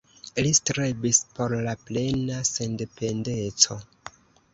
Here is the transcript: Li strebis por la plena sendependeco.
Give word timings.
Li 0.45 0.51
strebis 0.59 1.19
por 1.39 1.53
la 1.67 1.75
plena 1.89 2.39
sendependeco. 2.53 3.79